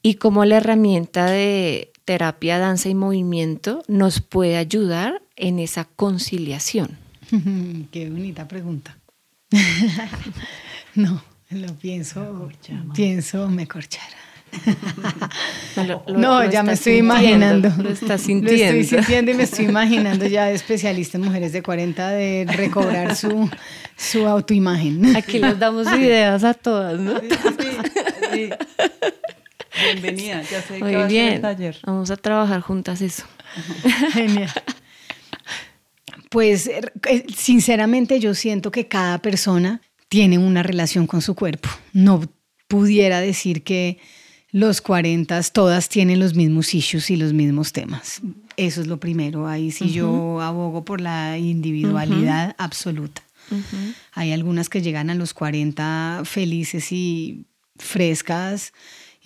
[0.02, 6.96] y cómo la herramienta de terapia, danza y movimiento nos puede ayudar en esa conciliación?
[7.92, 8.96] Qué bonita pregunta.
[10.94, 12.50] no, lo pienso,
[12.94, 14.16] pienso me corchara.
[16.06, 17.70] No, ya me estoy imaginando.
[17.82, 18.72] Lo estás sintiendo.
[18.74, 23.14] Lo estoy sintiendo y me estoy imaginando ya especialista en mujeres de 40 de recobrar
[23.14, 23.48] su,
[23.96, 25.16] su autoimagen.
[25.16, 27.20] Aquí les damos ideas a todas, ¿no?
[29.92, 31.40] Bienvenida, ya sé Muy bien.
[31.40, 31.76] taller.
[31.84, 33.24] Vamos a trabajar juntas eso.
[34.12, 34.50] Genial.
[36.29, 41.69] Pues eh, sinceramente yo siento que cada persona tiene una relación con su cuerpo.
[41.93, 42.23] No
[42.67, 43.99] pudiera decir que
[44.51, 48.23] los 40 todas tienen los mismos issues y los mismos temas.
[48.57, 49.47] Eso es lo primero.
[49.47, 53.23] Ahí sí yo abogo por la individualidad absoluta.
[54.12, 58.73] Hay algunas que llegan a los 40 felices y frescas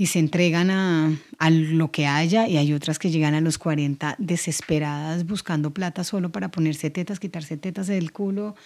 [0.03, 3.57] y se entregan a, a, lo que haya y hay otras que llegan a los
[3.57, 8.57] 40 desesperadas buscando plata solo para ponerse tetas, quitarse tetas del culo,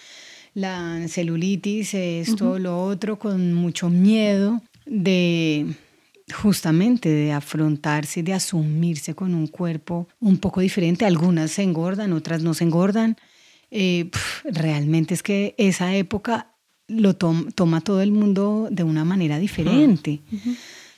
[0.55, 5.66] la celulitis, esto, lo otro, con mucho miedo de
[6.35, 11.05] justamente de afrontarse, de asumirse con un cuerpo un poco diferente.
[11.05, 13.18] Algunas se engordan, otras no se engordan.
[13.70, 14.09] Eh,
[14.44, 16.55] realmente es que esa época
[16.88, 20.20] lo toma todo el mundo de una manera diferente.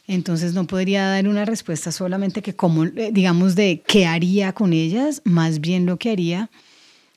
[0.08, 4.72] Entonces no podría dar una respuesta solamente que como, eh, digamos, de qué haría con
[4.72, 6.50] ellas, más bien lo que haría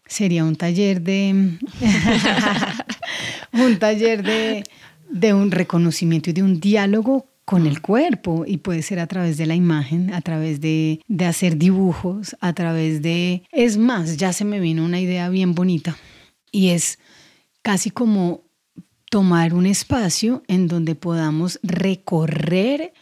[0.05, 1.57] sería un taller de,
[3.53, 4.65] un taller de,
[5.09, 8.43] de un reconocimiento y de un diálogo con el cuerpo.
[8.45, 12.51] Y puede ser a través de la imagen, a través de, de hacer dibujos, a
[12.51, 13.43] través de...
[13.53, 15.95] Es más, ya se me vino una idea bien bonita.
[16.51, 16.99] Y es
[17.61, 18.43] casi como
[19.11, 22.93] tomar un espacio en donde podamos recorrer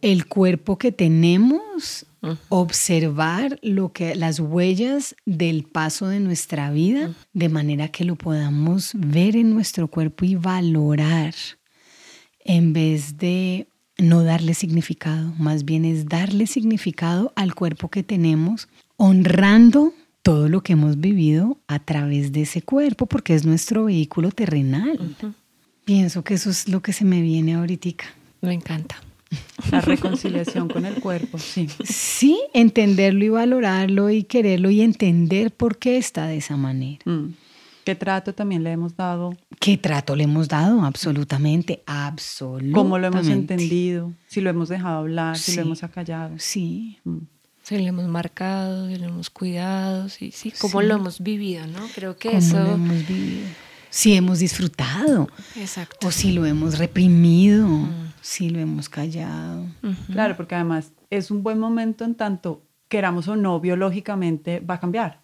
[0.00, 2.04] el cuerpo que tenemos,
[2.48, 8.90] observar lo que las huellas del paso de nuestra vida, de manera que lo podamos
[8.94, 11.32] ver en nuestro cuerpo y valorar
[12.44, 18.68] en vez de no darle significado, más bien es darle significado al cuerpo que tenemos,
[18.96, 24.32] honrando todo lo que hemos vivido a través de ese cuerpo, porque es nuestro vehículo
[24.32, 24.98] terrenal.
[25.84, 28.04] Pienso que eso es lo que se me viene ahorita.
[28.40, 29.02] Me encanta.
[29.70, 31.68] La reconciliación con el cuerpo, sí.
[31.84, 37.00] Sí, entenderlo y valorarlo y quererlo y entender por qué está de esa manera.
[37.04, 37.34] Mm.
[37.84, 39.36] ¿Qué trato también le hemos dado?
[39.58, 40.82] ¿Qué trato le hemos dado?
[40.82, 42.74] Absolutamente, absolutamente.
[42.74, 44.12] ¿Cómo lo hemos entendido?
[44.28, 46.34] Si lo hemos dejado hablar, si lo hemos acallado.
[46.38, 46.98] Sí.
[47.04, 47.18] Mm.
[47.62, 50.52] Si lo hemos marcado, si lo hemos cuidado, sí, sí.
[50.60, 51.86] ¿Cómo lo hemos vivido, no?
[51.94, 52.62] Creo que eso...
[52.62, 53.46] lo hemos vivido?
[53.92, 55.28] Si hemos disfrutado.
[55.54, 56.08] Exacto.
[56.08, 58.12] O si lo hemos reprimido, mm.
[58.22, 59.66] si lo hemos callado.
[60.10, 64.80] Claro, porque además es un buen momento en tanto queramos o no biológicamente va a
[64.80, 65.20] cambiar.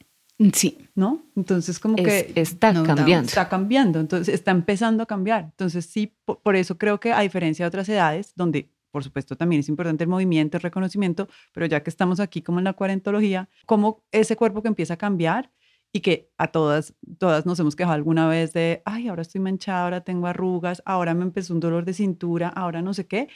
[0.52, 0.78] Sí.
[0.94, 1.22] ¿No?
[1.34, 2.32] Entonces como que...
[2.34, 3.26] Está cambiando.
[3.26, 5.44] Está cambiando, entonces está empezando a cambiar.
[5.44, 9.60] Entonces sí, por, eso creo que a diferencia de otras edades, donde por supuesto también
[9.60, 13.48] es importante el movimiento, el reconocimiento, pero ya que estamos aquí como en la cuarentología,
[13.64, 15.50] como ese cuerpo que empieza a cambiar
[15.92, 19.84] y que a todas, todas nos hemos quejado alguna vez de, ay, ahora estoy manchada,
[19.84, 23.28] ahora tengo arrugas, ahora me empezó un dolor de cintura, ahora no sé qué,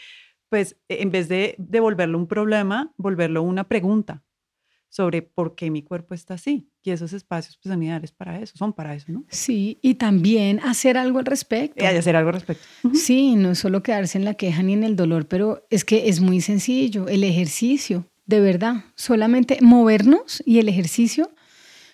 [0.49, 4.23] pues e, en vez de, de volverlo un problema, volverlo una pregunta
[4.93, 6.69] sobre por qué mi cuerpo está así.
[6.83, 9.25] Y esos espacios pues, son ideales para eso, son para eso, ¿no?
[9.29, 11.83] Sí, y también hacer algo al respecto.
[11.83, 12.63] Y hacer algo al respecto.
[12.93, 16.21] Sí, no solo quedarse en la queja ni en el dolor, pero es que es
[16.21, 17.09] muy sencillo.
[17.09, 21.31] El ejercicio, de verdad, solamente movernos y el ejercicio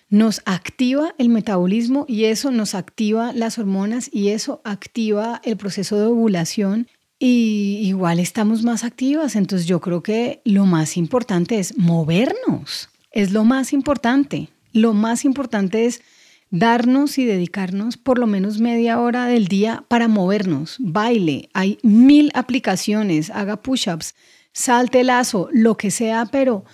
[0.09, 5.97] nos activa el metabolismo y eso nos activa las hormonas y eso activa el proceso
[5.97, 6.87] de ovulación
[7.19, 9.35] y igual estamos más activas.
[9.35, 12.89] Entonces yo creo que lo más importante es movernos.
[13.11, 14.49] Es lo más importante.
[14.71, 16.01] Lo más importante es
[16.49, 20.77] darnos y dedicarnos por lo menos media hora del día para movernos.
[20.79, 24.15] Baile, hay mil aplicaciones, haga push-ups,
[24.53, 26.65] salte lazo, lo que sea, pero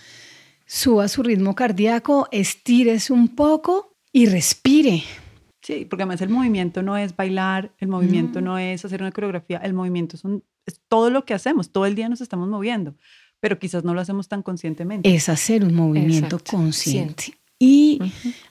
[0.65, 5.03] suba su ritmo cardíaco, estírese un poco y respire.
[5.61, 9.57] Sí, porque además el movimiento no es bailar, el movimiento no, es hacer una coreografía,
[9.57, 12.95] el movimiento son, es todo lo que hacemos, todo el día nos estamos moviendo,
[13.39, 15.13] pero quizás no lo hacemos tan conscientemente.
[15.13, 17.37] Es hacer un movimiento consciente.
[17.57, 17.99] Y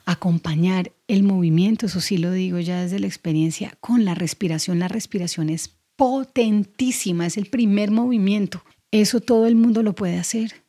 [0.06, 4.78] acompañar el movimiento, eso sí lo digo ya desde la experiencia, con la respiración.
[4.78, 8.64] La respiración es potentísima, es el primer movimiento.
[8.90, 10.63] Eso todo el mundo lo puede hacer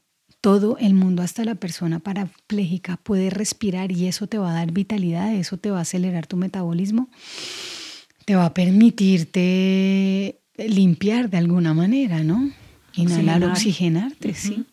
[0.45, 4.71] todo el mundo, hasta la persona parapléjica, puede respirar y eso te va a dar
[4.71, 7.09] vitalidad, eso te va a acelerar tu metabolismo,
[8.25, 12.51] te va a permitirte limpiar de alguna manera, ¿no?
[12.93, 14.67] Inhalar, oxigenarte, sí.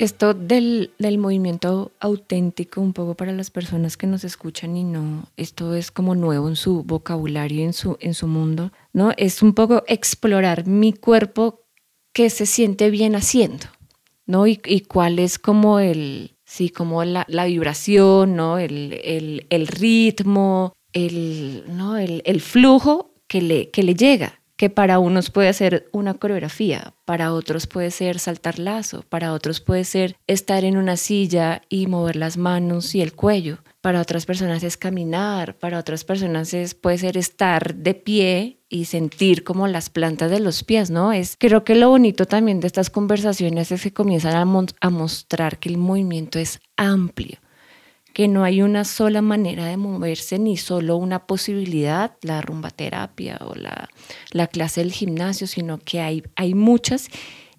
[0.00, 5.28] Esto del, del, movimiento auténtico, un poco para las personas que nos escuchan y no,
[5.36, 9.12] esto es como nuevo en su vocabulario, en su, en su mundo, ¿no?
[9.16, 11.63] Es un poco explorar mi cuerpo
[12.14, 13.66] qué se siente bien haciendo,
[14.24, 14.46] ¿no?
[14.46, 14.56] Y,
[14.88, 18.58] cuál es como el, sí, como la, vibración, ¿no?
[18.58, 21.98] El, el, ritmo, el, ¿no?
[21.98, 27.32] el, flujo que le, que le llega que para unos puede ser una coreografía, para
[27.32, 32.14] otros puede ser saltar lazo, para otros puede ser estar en una silla y mover
[32.14, 36.96] las manos y el cuello, para otras personas es caminar, para otras personas es, puede
[36.96, 41.12] ser estar de pie y sentir como las plantas de los pies, ¿no?
[41.12, 45.68] Es, creo que lo bonito también de estas conversaciones es que comienzan a, mostrar que
[45.68, 47.36] el movimiento es amplio,
[48.14, 53.38] que no hay una sola manera de moverse ni solo una posibilidad, la rumba terapia
[53.44, 53.90] o la,
[54.30, 57.10] la clase del gimnasio, sino que hay, hay muchas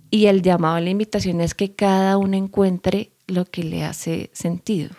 [0.10, 4.32] y el llamado a la invitación es que cada uno encuentre lo que le hace
[4.34, 4.90] sentido.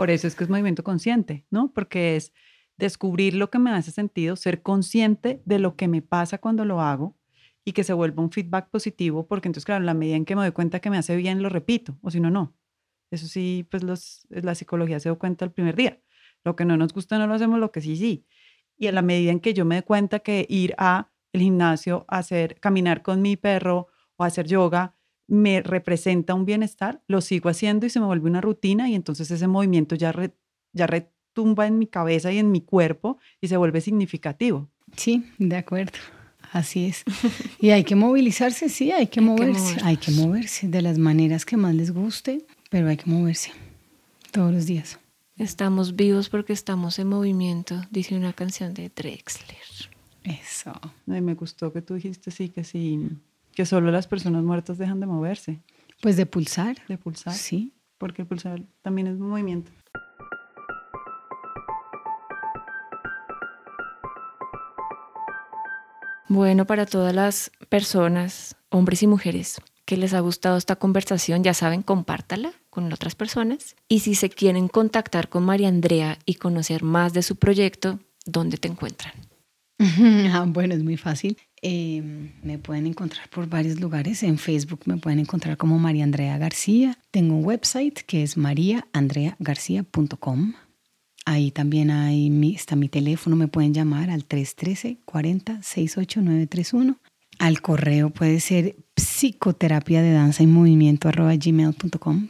[0.00, 1.74] Por eso es que es movimiento consciente, ¿no?
[1.74, 2.32] Porque es
[2.78, 6.80] descubrir lo que me hace sentido, ser consciente de lo que me pasa cuando lo
[6.80, 7.18] hago
[7.66, 10.40] y que se vuelva un feedback positivo, porque entonces, claro, la medida en que me
[10.40, 12.56] doy cuenta que me hace bien, lo repito, o si no, no.
[13.10, 16.00] Eso sí, pues los, la psicología se da cuenta el primer día.
[16.44, 18.24] Lo que no nos gusta no lo hacemos, lo que sí, sí.
[18.78, 22.06] Y en la medida en que yo me doy cuenta que ir a el gimnasio,
[22.08, 24.96] hacer, caminar con mi perro o hacer yoga,
[25.30, 29.30] me representa un bienestar, lo sigo haciendo y se me vuelve una rutina y entonces
[29.30, 30.12] ese movimiento ya,
[30.72, 34.68] ya retumba en mi cabeza y en mi cuerpo y se vuelve significativo.
[34.96, 35.98] Sí, de acuerdo.
[36.52, 37.04] Así es.
[37.60, 41.56] Y hay que movilizarse, sí, hay que, moverse, hay que moverse de las maneras que
[41.56, 43.52] más les guste, pero hay que moverse
[44.32, 44.98] todos los días.
[45.36, 49.56] Estamos vivos porque estamos en movimiento, dice una canción de Drexler.
[50.24, 50.72] Eso.
[51.06, 53.10] me gustó que tú dijiste sí, que sí
[53.60, 55.60] que solo las personas muertas dejan de moverse.
[56.00, 56.78] Pues de pulsar.
[56.88, 57.34] De pulsar.
[57.34, 57.74] Sí.
[57.98, 59.70] Porque el pulsar también es un movimiento.
[66.26, 71.52] Bueno, para todas las personas, hombres y mujeres, que les ha gustado esta conversación, ya
[71.52, 73.76] saben, compártala con otras personas.
[73.88, 78.56] Y si se quieren contactar con María Andrea y conocer más de su proyecto, ¿dónde
[78.56, 79.12] te encuentran?
[80.32, 81.36] Ah, bueno, es muy fácil.
[81.62, 84.22] Em, me pueden encontrar por varios lugares.
[84.22, 86.96] En Facebook me pueden encontrar como María Andrea García.
[87.10, 90.54] Tengo un website que es mariaandreagarcía.com.
[91.26, 96.96] Ahí también hay mi, está mi teléfono, me pueden llamar al 313-40-68931.
[97.38, 101.10] Al correo puede ser psicoterapia de danza y movimiento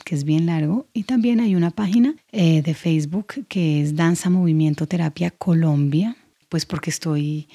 [0.05, 0.89] que es bien largo.
[0.93, 6.17] Y también hay una página eh, de Facebook que es Danza Movimiento Terapia Colombia,
[6.49, 7.49] pues porque estoy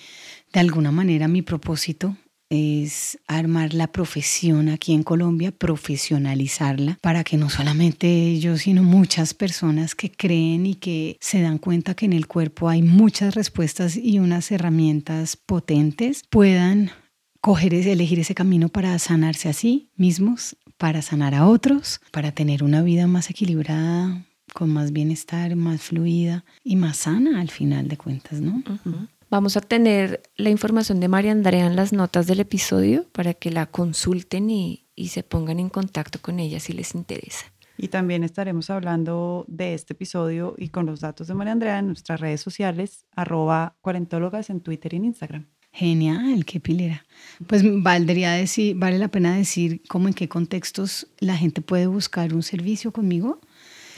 [0.55, 2.15] de alguna manera mi propósito
[2.49, 9.33] es armar la profesión aquí en Colombia, profesionalizarla, para que no solamente yo, sino muchas
[9.33, 13.97] personas que creen y que se dan cuenta que en el cuerpo hay muchas respuestas
[13.97, 16.89] y unas herramientas potentes, puedan
[17.41, 22.63] coger, elegir ese camino para sanarse a sí mismos, para sanar a otros, para tener
[22.63, 24.23] una vida más equilibrada,
[24.53, 28.63] con más bienestar, más fluida y más sana al final de cuentas, ¿no?
[29.35, 33.51] Vamos a tener la información de María Andrea en las notas del episodio para que
[33.51, 37.43] la consulten y, y se pongan en contacto con ella si les interesa.
[37.77, 41.87] Y también estaremos hablando de este episodio y con los datos de María Andrea en
[41.87, 45.47] nuestras redes sociales, arroba cuarentólogas en Twitter y en Instagram.
[45.73, 47.05] Genial, qué pilera.
[47.45, 52.33] Pues valdría decir, vale la pena decir cómo en qué contextos la gente puede buscar
[52.33, 53.41] un servicio conmigo.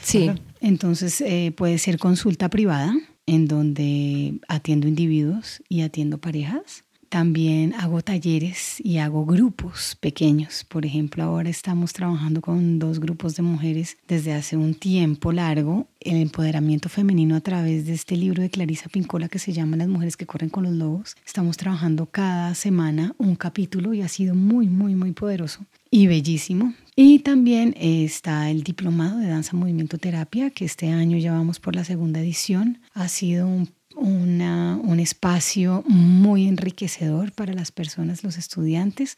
[0.02, 0.32] Sí.
[0.60, 2.92] Entonces eh, puede ser consulta privada,
[3.28, 6.84] en donde atiendo individuos y atiendo parejas.
[7.10, 10.64] También hago talleres y hago grupos pequeños.
[10.64, 15.88] Por ejemplo, ahora estamos trabajando con dos grupos de mujeres desde hace un tiempo largo
[16.00, 19.88] el empoderamiento femenino a través de este libro de Clarisa Pincola que se llama Las
[19.88, 21.16] mujeres que corren con los lobos.
[21.26, 26.74] Estamos trabajando cada semana un capítulo y ha sido muy, muy, muy poderoso y bellísimo.
[27.00, 31.76] Y también está el diplomado de danza movimiento terapia que este año ya vamos por
[31.76, 32.80] la segunda edición.
[32.92, 39.16] Ha sido un un espacio muy enriquecedor para las personas, los estudiantes.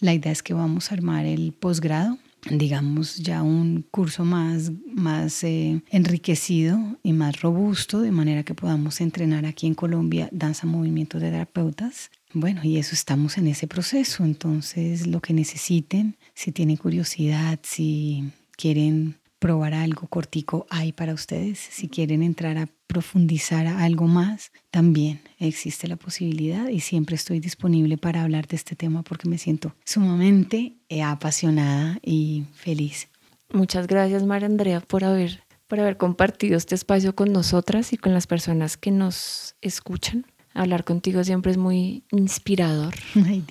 [0.00, 2.18] La idea es que vamos a armar el posgrado,
[2.50, 9.00] digamos ya un curso más, más eh, enriquecido y más robusto, de manera que podamos
[9.00, 12.10] entrenar aquí en Colombia danza movimiento de terapeutas.
[12.32, 18.30] Bueno, y eso estamos en ese proceso, entonces lo que necesiten, si tienen curiosidad, si
[18.56, 21.58] quieren probar algo cortico hay para ustedes.
[21.58, 27.96] Si quieren entrar a profundizar algo más, también existe la posibilidad y siempre estoy disponible
[27.96, 33.08] para hablar de este tema porque me siento sumamente eh, apasionada y feliz.
[33.52, 38.12] Muchas gracias, María Andrea, por haber, por haber compartido este espacio con nosotras y con
[38.12, 42.94] las personas que nos escuchan hablar contigo siempre es muy inspirador.
[43.14, 43.44] Ay,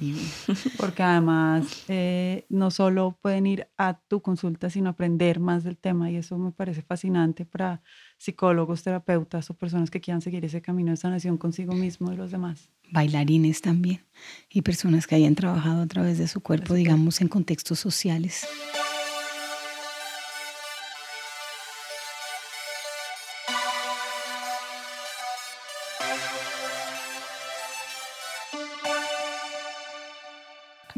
[0.78, 6.12] Porque además eh, no solo pueden ir a tu consulta, sino aprender más del tema
[6.12, 7.82] y eso me parece fascinante para
[8.18, 12.32] psicólogos, terapeutas o personas que quieran seguir ese camino de sanación consigo mismo y los
[12.32, 12.70] demás.
[12.91, 14.02] Bailarines también
[14.50, 18.47] y personas que hayan trabajado a través de su cuerpo, digamos, en contextos sociales.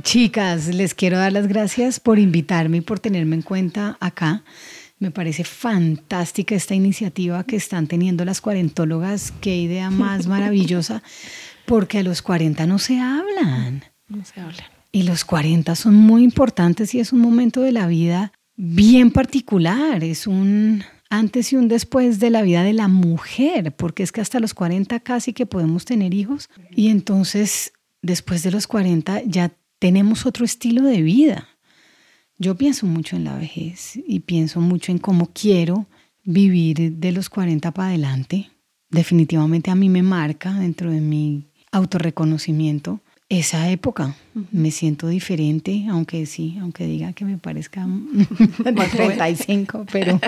[0.02, 4.44] Chicas, les quiero dar las gracias por invitarme y por tenerme en cuenta acá.
[5.00, 9.34] Me parece fantástica esta iniciativa que están teniendo las cuarentólogas.
[9.42, 11.02] Qué idea más maravillosa,
[11.66, 13.84] porque a los 40 no se hablan.
[14.08, 14.66] No se hablan.
[14.92, 20.04] Y los 40 son muy importantes y es un momento de la vida bien particular.
[20.04, 24.22] Es un antes y un después de la vida de la mujer, porque es que
[24.22, 26.50] hasta los 40 casi que podemos tener hijos.
[26.76, 31.48] Y entonces, después de los 40 ya tenemos otro estilo de vida.
[32.38, 35.88] Yo pienso mucho en la vejez y pienso mucho en cómo quiero
[36.24, 38.52] vivir de los 40 para adelante.
[38.92, 44.16] Definitivamente a mí me marca dentro de mi autorreconocimiento esa época.
[44.52, 47.88] Me siento diferente, aunque sí, aunque diga que me parezca
[48.76, 50.20] más 35, pero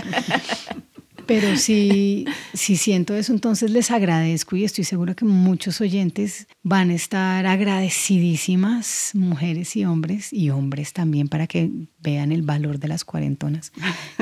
[1.25, 6.89] pero si, si siento eso, entonces les agradezco y estoy segura que muchos oyentes van
[6.89, 11.69] a estar agradecidísimas, mujeres y hombres, y hombres también, para que
[11.99, 13.71] vean el valor de las cuarentonas,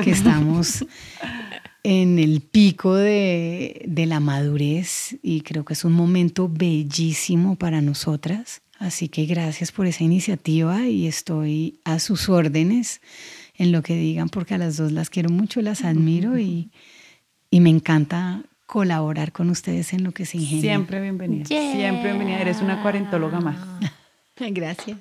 [0.02, 0.84] que estamos
[1.82, 7.80] en el pico de, de la madurez y creo que es un momento bellísimo para
[7.80, 8.62] nosotras.
[8.78, 13.00] Así que gracias por esa iniciativa y estoy a sus órdenes
[13.56, 16.70] en lo que digan, porque a las dos las quiero mucho, las admiro y,
[17.52, 20.62] y me encanta colaborar con ustedes en lo que se ingenia.
[20.62, 21.44] Siempre bienvenida.
[21.44, 22.40] Siempre bienvenida.
[22.40, 23.58] Eres una cuarentóloga más.
[24.38, 24.98] Gracias.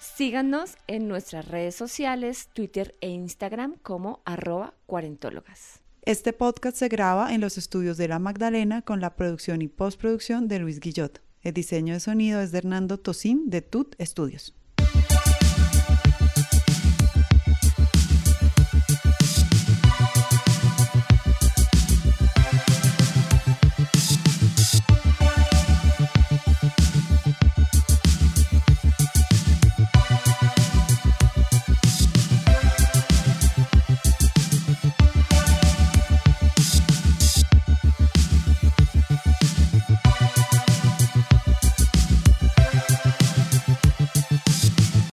[0.00, 5.80] Síganos en nuestras redes sociales, Twitter e Instagram como arroba cuarentólogas.
[6.02, 10.48] Este podcast se graba en los estudios de La Magdalena con la producción y postproducción
[10.48, 11.22] de Luis Guillot.
[11.42, 14.52] El diseño de sonido es de Hernando Tosín de Tut Studios.